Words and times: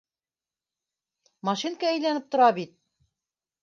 —Машинка 1.51 1.93
әйләнеп 1.93 2.29
тора 2.35 2.53
бит. 2.61 2.79